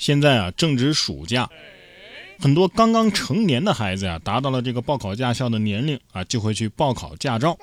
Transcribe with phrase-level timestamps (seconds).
[0.00, 1.46] 现在啊正值暑假，
[2.38, 7.58] 很多刚刚成年的孩子呀，达到了这个报考驾校的年龄啊，就会去报考驾照。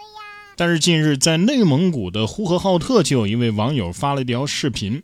[0.55, 5.01] 但是近日在内蒙古的呼和浩特，就有一位网友发了一条视频，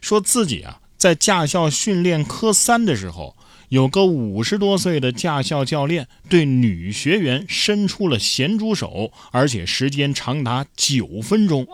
[0.00, 3.36] 说自己啊在驾校训练科三的时候。
[3.68, 11.66] 有个五十多岁的驾校教练对女学员伸出了咸猪手，而且时间长达九分钟。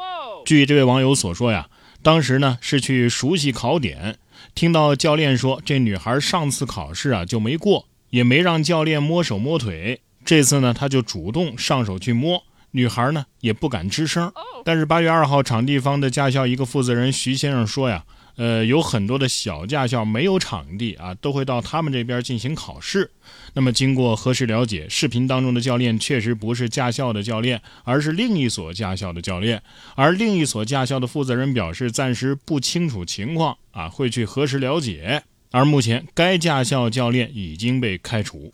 [0.44, 1.68] 据这位网友所说呀，
[2.02, 4.16] 当时呢是去熟悉考点，
[4.54, 10.00] 听到教练说这女孩上次考试啊就没过，也没让教练摸手摸腿。
[10.24, 14.32] 这次呢他就主动上手去摸，女孩呢也不敢吱声。
[14.64, 18.04] 但是八月二号，场地方的驾校一个负责人徐先生说呀。
[18.38, 23.10] 呃，有很多的小驾校没有场地啊，都会到他们这边进行考试。
[23.52, 29.60] 那么经过核实了解，视频当中的教练确实不是驾校的教练，而是另一所驾校的教练。
[29.96, 35.24] 而另一所驾校的负责人表示，暂时不清楚情况啊，会去核实了解。
[35.50, 38.52] 而目前该驾校教练已经被开除。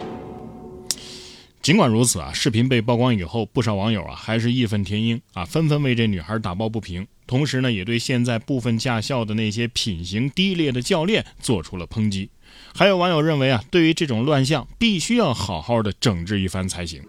[1.61, 7.07] 尽管如此啊，视频被曝光以后，不少网友啊还是义愤填膺啊，纷纷为这女孩打抱不平。
[7.27, 12.31] 同时呢，也对现在部分驾校的那些品行低劣的教练做出了抨击。
[12.75, 17.03] 还有网友认为啊，对于这种乱象，必须要好好的整治一番才行。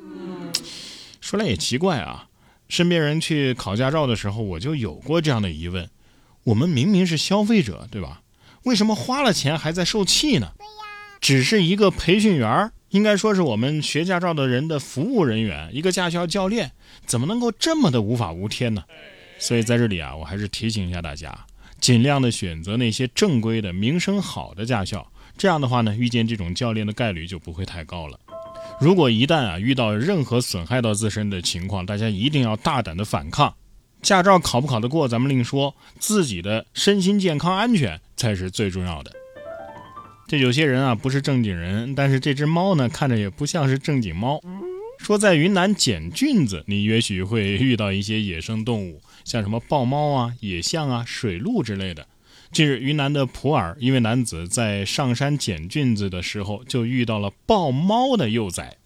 [1.21, 2.27] 说来也奇怪啊，
[2.69, 5.89] 身边人去考驾照的时候，我就有过这样的疑问：
[6.45, 8.21] 我们明明是消费者，对吧？
[8.63, 10.53] 为什么花了钱还在受气呢？
[11.19, 16.71] 只是一个培训员应该说是我们学驾照的人的服务人员，一个驾校教练，
[17.05, 18.83] 怎么能够这么的无法无天呢？
[19.37, 21.37] 所以在这里啊，我还是提醒一下大家，
[21.79, 25.05] 尽量的选择那些正规的、名声好的驾校，
[25.37, 28.19] 这样的话呢，遇见这种教练的概率就不会太高了。
[28.79, 33.53] 如果一旦啊遇到任何损害到自身的情况，大家一定要大胆的反抗。
[34.01, 39.11] 驾照考不考得过咱们另说，自己的身心健康安全才是最重要的。
[40.27, 44.41] 这有些人啊不是正经人，但是这只猫呢看着也不像是正经猫。
[45.05, 52.07] 说在云南捡菌子，你也许会遇到一些野生动物，像什么豹猫啊、野象啊、水鹿之类的。
[52.51, 58.77] 近日，云南的普洱一位男子在上山捡菌子的时候，就遇到了豹猫的幼崽。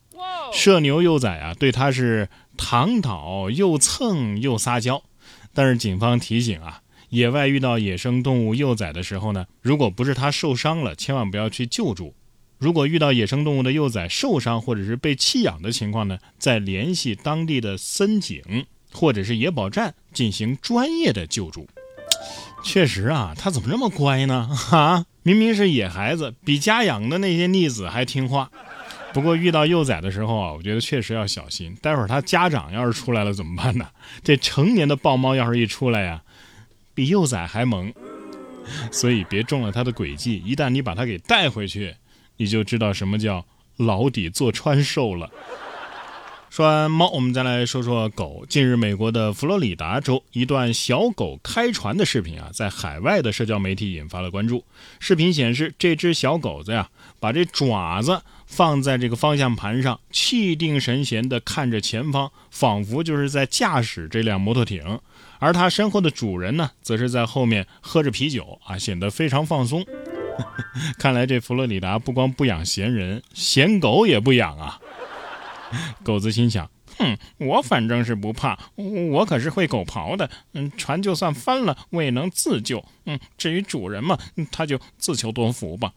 [0.52, 5.02] 射牛幼崽啊，对他是躺倒又蹭又撒娇。
[5.54, 6.82] 但是警方提醒啊。
[7.12, 12.14] 野外遇到野生动物幼崽的时候呢，如果不是它受伤了，千万不要去救助。
[12.60, 21.68] 如果遇到野生动物的幼崽受伤或者是被弃养的情况呢，再联系当地的森警或者是野保站进行专业的救助。
[22.64, 24.50] 确实啊，它怎么这么乖呢？
[24.72, 28.52] 啊，明明是野孩子，比家养的那些逆子还听话。
[29.14, 31.74] 不过遇到幼崽的时候啊，我觉得确实要小心。
[31.82, 33.88] 待会儿他家长要是出来了怎么办呢？
[34.22, 36.22] 这成年的豹猫要是一出来呀。
[36.94, 37.94] 比幼崽还萌，
[38.92, 40.44] 所以别中了他的诡计。
[40.46, 41.96] 一旦你把他给带回去，
[42.40, 43.46] 你就知道什么叫
[43.76, 45.30] 牢底坐穿兽了。
[46.50, 48.46] 说完猫，我们再来说说狗。
[48.50, 54.64] 近日，美国的佛罗里达州一段小狗开船的视频啊，在海外的社交媒体引发了关注。
[55.00, 56.90] 视频显示，这只小狗子呀，
[57.20, 65.00] 把这爪子放在这个方向盘上，气定神闲地看着前方，仿佛就是在驾驶这辆摩托艇。
[65.38, 69.86] 而它身后的主人呢，则是在后面喝着啤酒啊，显得非常放松。
[70.98, 74.80] 看来这佛罗里达不光不养闲人，闲狗也不养啊。
[76.04, 80.30] 狗子心想：哼，我反正是不怕，我可是会狗刨的。
[80.54, 82.84] 嗯，船就算翻了，我也能自救。
[83.06, 84.18] 嗯，至于主人嘛，
[84.52, 85.92] 他就自求多福吧。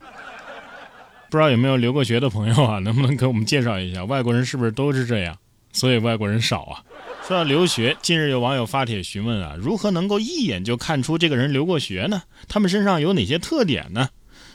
[1.31, 2.79] 不知道有没有留过学的朋友啊？
[2.81, 5.39] 能不能给我们介绍一下，外国人是不是都是这样？
[5.73, 6.85] 所以外国人少啊。
[7.27, 12.25] 说到留学，近日有网友发帖询问啊，如何能够一眼就看出这个人留过学呢？
[12.47, 14.11] 他们身上有哪些特点呢？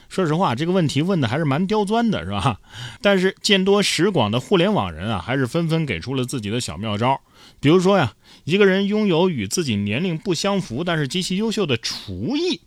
[0.09, 2.59] 说实话，这个问题问的还是蛮刁钻的，是吧？
[3.01, 7.21] 但是见多识广的互联网人啊，还是纷纷给出了自己的小妙招。
[7.59, 8.13] 比如说呀，
[8.43, 12.61] 一个人拥有与自己年龄不相符，但是极其优秀的厨艺。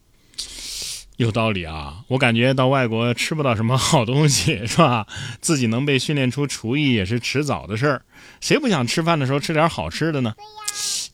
[1.16, 5.06] 有道理啊，我感觉到外国吃不到什么好东西，是吧？
[5.40, 8.02] 自己能被训练出厨艺也是迟早的事儿。
[8.40, 10.34] 谁不想吃饭的时候吃点好吃的呢？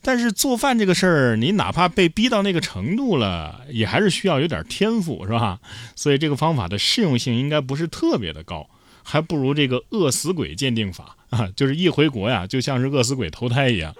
[0.07, 5.59] 但是做饭这个事儿，你哪怕被逼到那个程度了，也还是需要有点天赋，是吧？
[5.97, 8.69] 所以这个方法的适用性应该不是特别的高，
[9.03, 13.93] 还不如这个饿死鬼鉴定法啊，就是一回国呀，就像是饿死鬼投胎一样。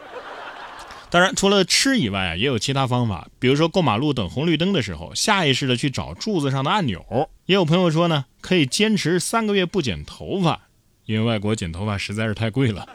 [1.09, 3.27] 当然，除了吃以外啊，也有其他方法。
[3.37, 7.29] 比如说，过马路等红绿灯的时候，下意识的去找柱子上的按钮。
[7.47, 10.69] 也有朋友说呢，可以坚持三个月不剪头发，
[11.05, 12.87] 因为外国剪头发实在是太贵了。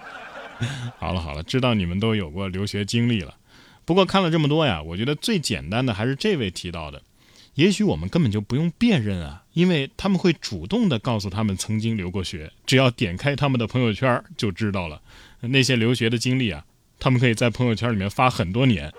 [0.99, 3.35] 好了好了，知道你们都有过留学经历了。
[3.85, 7.03] 不过看了这么多呀，我觉得最简单的还是这位提到的：
[7.55, 15.03] 也许我们根本就不用辨认啊，因为他们会主动的告诉他们曾经留过学，只要点开他们的朋友圈就知道了。
[15.41, 16.65] 那些留学的经历啊，
[17.01, 18.93] 他们可以在朋友圈里面发很多年。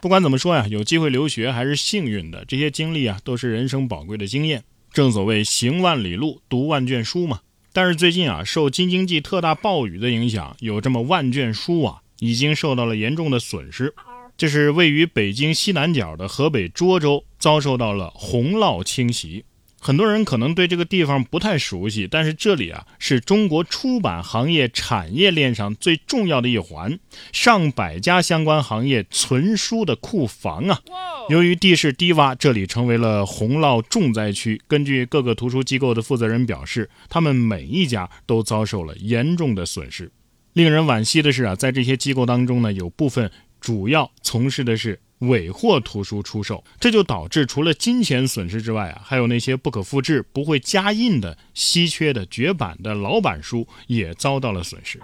[0.00, 4.62] 不管怎么说呀，有机会留学还是幸运的，这些经历啊，都是人生宝贵的经验。
[4.92, 7.40] 正所谓行万里路，读万卷书嘛。
[7.74, 13.92] 但是最近啊，受京津冀特大暴雨的影响，有这么万卷书啊，已经受到了严重的损失。
[14.36, 19.44] 这是位于北京西南角的河北涿州，遭受到了洪涝侵袭。
[19.86, 26.98] 很多人可能对这个地方不太熟悉，但是这里啊是中国出版行业产业链上最重要的一环，
[27.34, 30.80] 上百家相关行业存书的库房啊。
[31.28, 34.58] 由于地势低洼，这里成为了洪涝重灾区。
[34.66, 40.10] 根据各个图书机构的负责人表示，他们每一家都遭受了严重的损失。
[40.54, 44.98] 令人惋惜的是啊，在这些机构当中呢，有部分主要从事的是。
[45.28, 55.00] 尾货图书出售，这就导致除了金钱损失之外啊，还有那些不可复制、不会加印的稀缺的绝版的老版书也遭到了损失。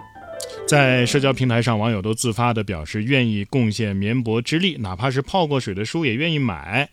[0.67, 6.89] 在社交平台上，网友都自发地表示愿意贡献绵薄之力，哪怕是泡过水的书也愿意买。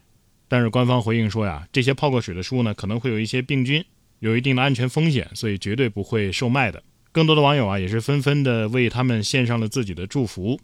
[0.49, 3.85] 但是官方回应说呀，这些泡过水的书呢，可能会有一些病菌，
[4.21, 6.83] 有一定的安全风险，所以绝对不会售卖的。
[7.11, 10.61] 更多的网友啊，也是纷纷的为他们献上了自己的祝福。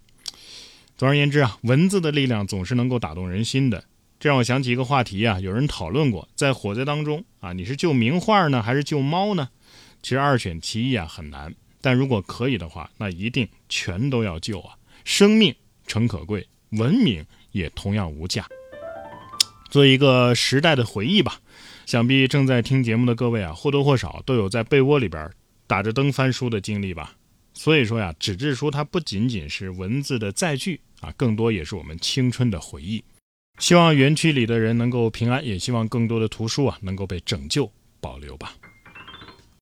[0.96, 3.84] 总而言之啊，文字的力量总是能够打动人心的。
[4.20, 9.48] 这让我想起一个话题啊，有人讨论过，在火灾当中啊，你是救名画呢，还是救猫呢？
[10.02, 11.54] 其实二选其一啊，很难。
[11.80, 14.74] 但如果可以的话，那一定全都要救啊！
[15.04, 15.54] 生命
[15.86, 18.46] 诚可贵，文明也同样无价。
[19.68, 21.40] 做一个时代的回忆吧。
[21.84, 25.30] 想必正在听节目的各位啊，或多或少都有在被窝里边
[25.66, 27.14] 打着灯翻书的经历吧。
[27.54, 33.02] 所以说呀，纸质书它不仅仅是文字的载具啊，更多也是我们青春的回忆。
[33.58, 37.70] 希望园区里的人能够平安，也希望更多的图书啊能够被拯救
[38.00, 38.54] 保留吧。